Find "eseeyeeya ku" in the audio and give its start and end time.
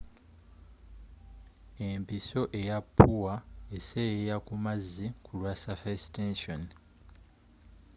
3.77-4.53